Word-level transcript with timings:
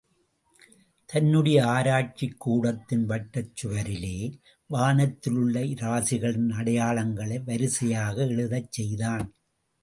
தன்னுடைய 1.05 1.65
ஆராய்ச்சிக் 1.67 2.39
கூடத்தின் 2.39 3.03
வட்டச் 3.09 3.51
சுவரிலே, 3.61 4.15
வானத்தில் 4.69 5.33
உள்ள 5.33 5.59
இராசிகளின் 5.59 6.49
அடையாளங்களை 6.51 7.43
வரிசையாக 7.43 8.25
எழுதச் 8.25 8.71
செய்தான். 8.71 9.25